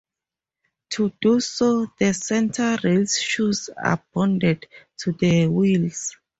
[0.93, 4.65] To do so, the centre-rail shoes are bonded
[5.01, 6.17] to the wheels.